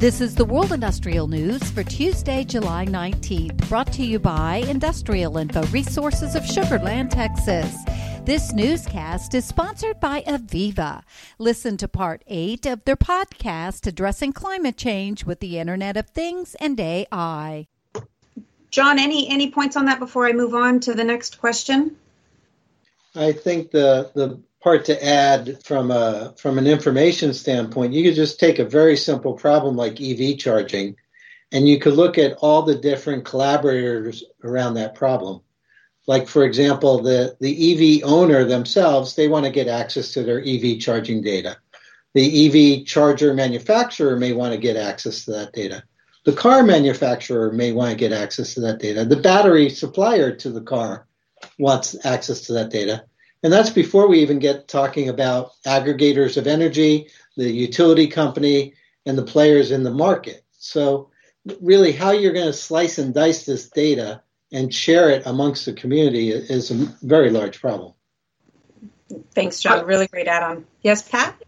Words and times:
This 0.00 0.22
is 0.22 0.34
the 0.34 0.46
World 0.46 0.72
Industrial 0.72 1.28
News 1.28 1.62
for 1.72 1.84
Tuesday, 1.84 2.42
July 2.42 2.86
19th, 2.86 3.68
brought 3.68 3.92
to 3.92 4.02
you 4.02 4.18
by 4.18 4.64
Industrial 4.66 5.36
Info 5.36 5.62
Resources 5.64 6.34
of 6.34 6.46
Sugar 6.46 6.78
Land, 6.78 7.10
Texas. 7.10 7.76
This 8.24 8.54
newscast 8.54 9.34
is 9.34 9.44
sponsored 9.44 10.00
by 10.00 10.22
AVEVA. 10.22 11.02
Listen 11.38 11.76
to 11.76 11.86
part 11.86 12.22
8 12.26 12.64
of 12.64 12.84
their 12.84 12.96
podcast 12.96 13.86
addressing 13.86 14.32
climate 14.32 14.78
change 14.78 15.26
with 15.26 15.40
the 15.40 15.58
Internet 15.58 15.98
of 15.98 16.08
Things 16.08 16.56
and 16.58 16.80
AI. 16.80 17.68
John, 18.70 18.98
any 18.98 19.28
any 19.28 19.50
points 19.50 19.76
on 19.76 19.84
that 19.84 19.98
before 19.98 20.26
I 20.26 20.32
move 20.32 20.54
on 20.54 20.80
to 20.80 20.94
the 20.94 21.04
next 21.04 21.38
question? 21.38 21.94
I 23.14 23.32
think 23.32 23.70
the 23.70 24.10
the 24.14 24.40
part 24.62 24.84
to 24.86 25.04
add 25.04 25.62
from 25.64 25.90
a 25.90 26.34
from 26.36 26.58
an 26.58 26.66
information 26.66 27.32
standpoint, 27.32 27.92
you 27.92 28.04
could 28.04 28.14
just 28.14 28.38
take 28.38 28.58
a 28.58 28.64
very 28.64 28.96
simple 28.96 29.34
problem 29.34 29.76
like 29.76 30.00
EV 30.00 30.38
charging, 30.38 30.96
and 31.52 31.68
you 31.68 31.78
could 31.78 31.94
look 31.94 32.18
at 32.18 32.34
all 32.38 32.62
the 32.62 32.74
different 32.74 33.24
collaborators 33.24 34.24
around 34.44 34.74
that 34.74 34.94
problem. 34.94 35.40
Like 36.06 36.28
for 36.28 36.44
example, 36.44 37.02
the 37.02 37.36
the 37.40 38.00
EV 38.00 38.04
owner 38.04 38.44
themselves, 38.44 39.14
they 39.14 39.28
want 39.28 39.46
to 39.46 39.52
get 39.52 39.68
access 39.68 40.12
to 40.12 40.22
their 40.22 40.40
EV 40.40 40.78
charging 40.78 41.22
data. 41.22 41.56
The 42.12 42.80
EV 42.80 42.86
charger 42.86 43.34
manufacturer 43.34 44.16
may 44.16 44.32
want 44.32 44.52
to 44.52 44.58
get 44.58 44.76
access 44.76 45.24
to 45.24 45.32
that 45.32 45.52
data. 45.52 45.84
The 46.24 46.32
car 46.32 46.62
manufacturer 46.62 47.52
may 47.52 47.72
want 47.72 47.92
to 47.92 47.96
get 47.96 48.12
access 48.12 48.54
to 48.54 48.60
that 48.62 48.80
data. 48.80 49.04
The 49.04 49.16
battery 49.16 49.70
supplier 49.70 50.34
to 50.36 50.50
the 50.50 50.60
car 50.60 51.06
wants 51.58 51.96
access 52.04 52.42
to 52.42 52.52
that 52.54 52.70
data 52.70 53.04
and 53.42 53.52
that's 53.52 53.70
before 53.70 54.08
we 54.08 54.20
even 54.20 54.38
get 54.38 54.68
talking 54.68 55.08
about 55.08 55.52
aggregators 55.66 56.36
of 56.36 56.46
energy, 56.46 57.08
the 57.36 57.50
utility 57.50 58.06
company, 58.06 58.74
and 59.06 59.16
the 59.16 59.22
players 59.22 59.70
in 59.70 59.82
the 59.82 59.90
market. 59.90 60.44
So, 60.52 61.10
really, 61.60 61.92
how 61.92 62.10
you're 62.10 62.34
going 62.34 62.46
to 62.46 62.52
slice 62.52 62.98
and 62.98 63.14
dice 63.14 63.46
this 63.46 63.70
data 63.70 64.22
and 64.52 64.74
share 64.74 65.10
it 65.10 65.22
amongst 65.26 65.64
the 65.64 65.72
community 65.72 66.30
is 66.30 66.70
a 66.70 66.74
very 67.02 67.30
large 67.30 67.60
problem. 67.60 67.94
Thanks, 69.34 69.60
John. 69.60 69.86
Really 69.86 70.06
great 70.08 70.26
add 70.26 70.42
on. 70.42 70.66
Yes, 70.82 71.08
Pat? 71.08 71.42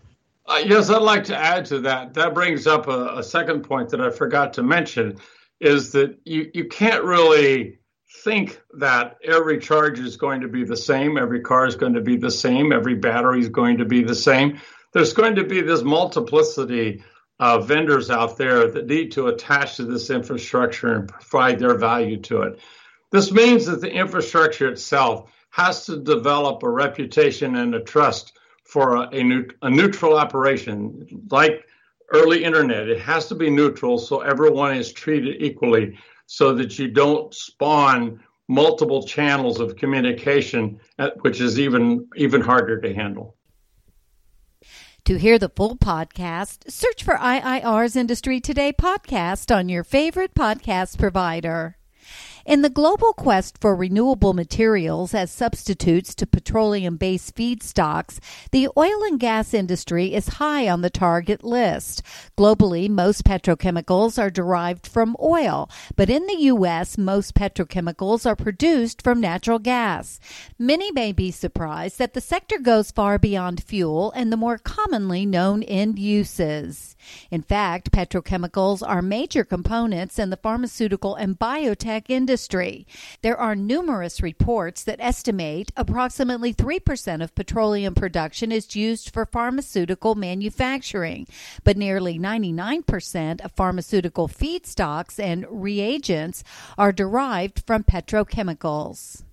Uh, 0.46 0.62
yes, 0.64 0.90
I'd 0.90 1.02
like 1.02 1.24
to 1.24 1.36
add 1.36 1.66
to 1.66 1.80
that. 1.80 2.14
That 2.14 2.34
brings 2.34 2.66
up 2.66 2.88
a, 2.88 3.18
a 3.18 3.22
second 3.22 3.62
point 3.62 3.90
that 3.90 4.00
I 4.00 4.10
forgot 4.10 4.54
to 4.54 4.62
mention 4.62 5.18
is 5.60 5.92
that 5.92 6.18
you, 6.24 6.50
you 6.54 6.64
can't 6.66 7.04
really 7.04 7.78
think 8.24 8.60
that 8.74 9.16
every 9.24 9.58
charge 9.58 9.98
is 9.98 10.16
going 10.16 10.40
to 10.40 10.48
be 10.48 10.64
the 10.64 10.76
same, 10.76 11.16
every 11.16 11.40
car 11.40 11.66
is 11.66 11.76
going 11.76 11.94
to 11.94 12.00
be 12.00 12.16
the 12.16 12.30
same, 12.30 12.72
every 12.72 12.94
battery 12.94 13.40
is 13.40 13.48
going 13.48 13.78
to 13.78 13.84
be 13.84 14.02
the 14.02 14.14
same. 14.14 14.60
There's 14.92 15.12
going 15.12 15.34
to 15.36 15.44
be 15.44 15.60
this 15.60 15.82
multiplicity 15.82 17.02
of 17.40 17.66
vendors 17.66 18.10
out 18.10 18.36
there 18.36 18.70
that 18.70 18.86
need 18.86 19.10
to 19.12 19.28
attach 19.28 19.76
to 19.76 19.84
this 19.84 20.10
infrastructure 20.10 20.94
and 20.94 21.08
provide 21.08 21.58
their 21.58 21.76
value 21.76 22.20
to 22.20 22.42
it. 22.42 22.60
This 23.10 23.32
means 23.32 23.66
that 23.66 23.80
the 23.80 23.92
infrastructure 23.92 24.68
itself 24.68 25.32
has 25.50 25.84
to 25.86 25.98
develop 25.98 26.62
a 26.62 26.70
reputation 26.70 27.56
and 27.56 27.74
a 27.74 27.80
trust 27.80 28.38
for 28.64 28.96
a, 28.96 29.08
a, 29.12 29.42
a 29.62 29.70
neutral 29.70 30.16
operation 30.16 31.06
like 31.30 31.66
early 32.12 32.44
internet. 32.44 32.88
It 32.88 33.00
has 33.00 33.26
to 33.28 33.34
be 33.34 33.50
neutral 33.50 33.98
so 33.98 34.20
everyone 34.20 34.76
is 34.76 34.92
treated 34.92 35.42
equally 35.42 35.98
so 36.32 36.54
that 36.54 36.78
you 36.78 36.88
don't 36.88 37.34
spawn 37.34 38.18
multiple 38.48 39.02
channels 39.02 39.60
of 39.60 39.76
communication, 39.76 40.80
uh, 40.98 41.10
which 41.20 41.42
is 41.42 41.60
even 41.60 42.08
even 42.16 42.40
harder 42.40 42.80
to 42.80 42.94
handle. 42.94 43.36
To 45.04 45.18
hear 45.18 45.38
the 45.38 45.50
full 45.50 45.76
podcast, 45.76 46.70
search 46.70 47.04
for 47.04 47.16
IIR's 47.16 47.96
Industry 47.96 48.40
Today 48.40 48.72
podcast 48.72 49.54
on 49.54 49.68
your 49.68 49.84
favorite 49.84 50.32
podcast 50.32 50.96
provider. 50.98 51.76
In 52.44 52.62
the 52.62 52.70
global 52.70 53.12
quest 53.12 53.58
for 53.60 53.76
renewable 53.76 54.32
materials 54.32 55.14
as 55.14 55.30
substitutes 55.30 56.12
to 56.16 56.26
petroleum 56.26 56.96
based 56.96 57.36
feedstocks, 57.36 58.18
the 58.50 58.68
oil 58.76 59.04
and 59.04 59.20
gas 59.20 59.54
industry 59.54 60.12
is 60.12 60.26
high 60.26 60.68
on 60.68 60.82
the 60.82 60.90
target 60.90 61.44
list. 61.44 62.02
Globally, 62.36 62.88
most 62.88 63.22
petrochemicals 63.22 64.20
are 64.20 64.28
derived 64.28 64.88
from 64.88 65.16
oil, 65.22 65.70
but 65.94 66.10
in 66.10 66.26
the 66.26 66.42
U.S., 66.46 66.98
most 66.98 67.36
petrochemicals 67.36 68.26
are 68.26 68.34
produced 68.34 69.02
from 69.02 69.20
natural 69.20 69.60
gas. 69.60 70.18
Many 70.58 70.90
may 70.90 71.12
be 71.12 71.30
surprised 71.30 71.98
that 71.98 72.12
the 72.12 72.20
sector 72.20 72.58
goes 72.58 72.90
far 72.90 73.20
beyond 73.20 73.62
fuel 73.62 74.10
and 74.16 74.32
the 74.32 74.36
more 74.36 74.58
commonly 74.58 75.24
known 75.24 75.62
end 75.62 75.96
uses. 75.96 76.96
In 77.30 77.42
fact, 77.42 77.92
petrochemicals 77.92 78.86
are 78.86 79.00
major 79.00 79.44
components 79.44 80.18
in 80.18 80.30
the 80.30 80.36
pharmaceutical 80.36 81.14
and 81.14 81.38
biotech 81.38 82.06
industry 82.08 82.31
industry. 82.32 82.86
There 83.20 83.36
are 83.36 83.54
numerous 83.54 84.22
reports 84.22 84.84
that 84.84 85.00
estimate 85.00 85.70
approximately 85.76 86.54
3% 86.54 87.22
of 87.22 87.34
petroleum 87.34 87.94
production 87.94 88.50
is 88.50 88.74
used 88.74 89.12
for 89.12 89.26
pharmaceutical 89.26 90.14
manufacturing, 90.14 91.26
but 91.62 91.76
nearly 91.76 92.18
99% 92.18 93.42
of 93.42 93.52
pharmaceutical 93.52 94.28
feedstocks 94.28 95.18
and 95.18 95.44
reagents 95.50 96.42
are 96.78 96.90
derived 96.90 97.66
from 97.66 97.84
petrochemicals. 97.84 99.24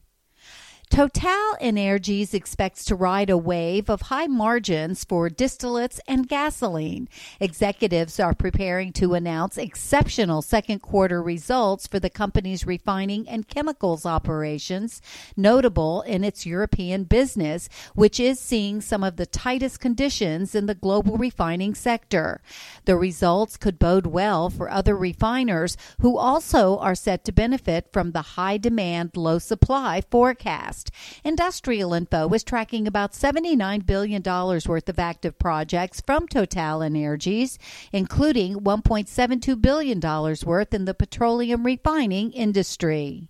Total 0.90 1.56
Energies 1.62 2.34
expects 2.34 2.84
to 2.86 2.96
ride 2.96 3.30
a 3.30 3.38
wave 3.38 3.90
of 3.90 4.02
high 4.04 4.26
margins 4.26 5.04
for 5.04 5.30
distillates 5.30 6.00
and 6.08 6.28
gasoline. 6.28 7.08
Executives 7.40 8.20
are 8.20 8.34
preparing 8.34 8.92
to 8.94 9.14
announce 9.14 9.58
exceptional 9.58 10.42
second 10.42 10.80
quarter 10.80 11.22
results 11.22 11.86
for 11.86 12.00
the 12.00 12.10
company's 12.10 12.66
refining 12.66 13.30
and 13.30 13.48
chemicals 13.48 14.06
operations, 14.06 15.02
notable 15.38 16.02
in 16.02 16.24
its 16.24 16.46
European 16.46 17.04
business, 17.04 17.70
which 17.94 18.20
is 18.20 18.40
seeing 18.40 18.82
some 18.82 19.04
of 19.04 19.16
the 19.18 19.26
tightest 19.26 19.80
conditions 19.80 20.56
in 20.56 20.66
the 20.66 20.76
global 20.76 21.18
refining 21.18 21.76
sector. 21.76 22.42
The 22.86 22.98
results 22.98 23.58
could 23.58 23.78
bode 23.78 24.08
well 24.08 24.50
for 24.50 24.70
other 24.70 24.98
refiners 24.98 25.78
who 26.02 26.18
also 26.18 26.78
are 26.80 26.96
set 26.96 27.24
to 27.26 27.32
benefit 27.32 27.94
from 27.94 28.12
the 28.12 28.22
high 28.22 28.58
demand, 28.58 29.16
low 29.16 29.40
supply 29.40 30.02
forecast. 30.10 30.79
Industrial 31.24 31.94
Info 31.94 32.30
is 32.30 32.44
tracking 32.44 32.88
about 32.88 33.14
$79 33.14 33.86
billion 33.86 34.22
worth 34.24 34.90
of 34.90 35.00
active 35.00 35.38
projects 35.40 36.02
from 36.02 36.28
Total 36.28 36.82
Energies, 36.82 37.58
including 37.92 38.56
$1.72 38.56 39.62
billion 39.62 40.00
worth 40.46 40.74
in 40.74 40.86
the 40.86 40.94
petroleum 40.94 41.66
refining 41.66 42.32
industry. 42.32 43.30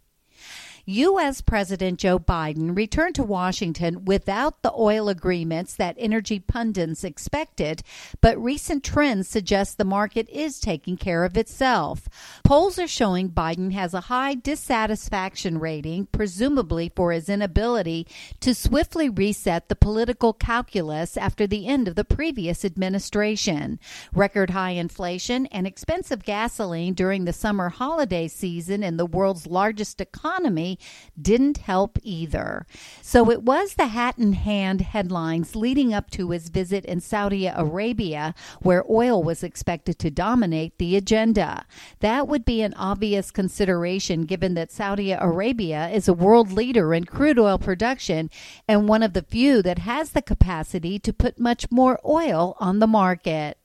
U.S. 0.90 1.42
President 1.42 2.00
Joe 2.00 2.18
Biden 2.18 2.76
returned 2.76 3.14
to 3.14 3.24
Washington 3.24 4.06
without 4.06 4.64
the 4.64 4.74
oil 4.76 5.08
agreements 5.08 5.76
that 5.76 5.96
energy 6.00 6.40
pundits 6.40 7.04
expected, 7.04 7.84
but 8.22 8.44
recent 8.44 8.84
trends 8.84 9.28
suggest 9.28 9.78
the 9.78 9.86
market 9.86 10.28
is 10.30 10.60
taking 10.60 10.98
care 10.98 11.26
of 11.26 11.38
itself. 11.38 12.10
Polls 12.44 12.80
are 12.80 12.88
showing 12.88 13.30
Biden 13.30 13.72
has 13.72 13.94
a 13.94 14.02
high 14.02 14.34
dissatisfaction 14.34 15.60
rating, 15.60 16.08
presumably 16.08 16.92
for 16.96 17.12
his 17.12 17.30
inability 17.30 18.08
to 18.40 18.56
swiftly 18.56 19.10
reset 19.10 19.70
the 19.70 19.76
political 19.76 20.34
calculus 20.34 21.18
after 21.18 21.46
the 21.46 21.68
end 21.68 21.88
of 21.88 21.94
the 21.94 22.04
previous 22.04 22.66
administration. 22.66 23.80
Record 24.12 24.50
high 24.50 24.72
inflation 24.72 25.46
and 25.48 25.68
expensive 25.68 26.24
gasoline 26.24 26.96
during 26.96 27.26
the 27.26 27.34
summer 27.34 27.70
holiday 27.70 28.28
season 28.28 28.82
in 28.82 28.98
the 28.98 29.06
world's 29.06 29.46
largest 29.46 30.02
economy 30.02 30.79
didn't 31.20 31.60
help 31.60 31.98
either. 32.04 32.66
So 33.02 33.30
it 33.30 33.44
was 33.44 33.74
the 33.74 33.88
hat 33.88 34.18
in 34.18 34.34
hand 34.34 34.82
headlines 34.82 35.56
leading 35.56 35.94
up 35.94 36.10
to 36.12 36.32
his 36.32 36.50
visit 36.50 36.86
in 36.86 37.00
Saudi 37.02 37.48
Arabia, 37.48 38.34
where 38.62 38.84
oil 38.90 39.22
was 39.24 39.44
expected 39.44 40.00
to 40.00 40.12
dominate 40.12 40.78
the 40.78 40.96
agenda. 40.96 41.66
That 42.00 42.28
would 42.28 42.46
be 42.46 42.62
an 42.62 42.74
obvious 42.76 43.32
consideration 43.32 44.24
given 44.24 44.54
that 44.56 44.72
Saudi 44.72 45.12
Arabia 45.12 45.90
is 45.90 46.08
a 46.08 46.14
world 46.14 46.52
leader 46.52 46.94
in 46.94 47.06
crude 47.06 47.40
oil 47.40 47.58
production 47.58 48.30
and 48.68 48.88
one 48.88 49.04
of 49.04 49.14
the 49.14 49.22
few 49.22 49.62
that 49.62 49.80
has 49.80 50.12
the 50.12 50.22
capacity 50.22 51.00
to 51.00 51.14
put 51.14 51.40
much 51.40 51.72
more 51.72 52.00
oil 52.06 52.56
on 52.60 52.80
the 52.80 52.88
market. 52.88 53.58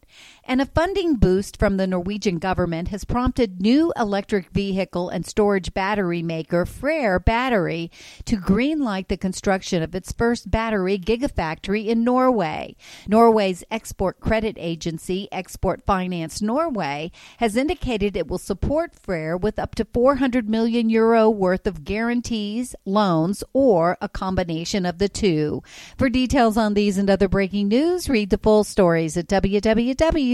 And 0.47 0.61
a 0.61 0.67
funding 0.67 1.15
boost 1.15 1.59
from 1.59 1.79
the 1.79 1.87
Norwegian 1.87 2.39
government 2.39 2.89
has 2.89 3.07
prompted 3.07 3.63
new 3.63 3.95
electric 3.97 4.51
vehicle 4.51 5.09
and 5.09 5.25
storage 5.25 5.73
battery 5.73 6.23
maker 6.23 6.67
Freyr 6.67 7.19
Battery 7.19 7.91
to 8.27 8.37
greenlight 8.37 9.09
the 9.09 9.17
construction 9.17 9.83
of 9.83 9.95
its 9.95 10.13
first 10.13 10.51
battery 10.51 10.99
gigafactory 10.99 11.87
in 11.87 12.05
Norway. 12.05 12.77
Norway's 13.09 13.65
export 13.71 14.21
credit 14.21 14.57
agency, 14.59 15.29
Export 15.33 15.83
Finance 15.87 16.43
Norway, 16.43 17.11
has 17.39 17.57
indicated 17.57 18.15
it 18.15 18.29
will 18.29 18.37
support 18.37 18.95
Freyr 18.95 19.39
with 19.39 19.59
up 19.59 19.75
to 19.77 19.87
400 19.87 20.47
million 20.47 20.91
euro 20.91 21.31
worth 21.31 21.67
of 21.67 21.85
guarantees, 21.85 22.77
loans, 22.85 23.43
or 23.55 23.97
a 24.03 24.11
combination 24.11 24.85
of 24.85 24.99
the 24.99 25.09
two. 25.09 25.63
For 25.97 26.11
details 26.11 26.59
on 26.59 26.75
these 26.75 26.99
and 26.99 27.09
other 27.09 27.29
breaking 27.29 27.69
news, 27.69 28.11
read 28.11 28.29
the 28.29 28.37
full 28.37 28.63
stories 28.63 29.17
at 29.17 29.27
www 29.27 30.34